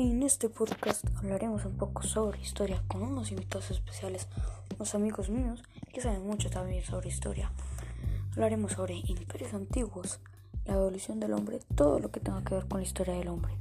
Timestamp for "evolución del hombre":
10.74-11.58